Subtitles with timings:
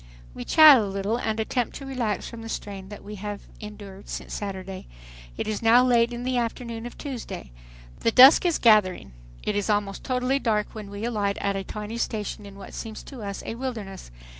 [0.33, 4.09] We chat a little and attempt to relax from the strain that we have endured
[4.09, 4.87] since Saturday.
[5.37, 7.51] It is now late in the afternoon of Tuesday.
[7.99, 9.11] The dusk is gathering.
[9.43, 13.03] It is almost totally dark when we alight at a tiny station in what seems
[13.03, 14.09] to us a wilderness.